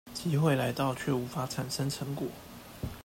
[0.15, 2.25] 機會來到卻無法產生成果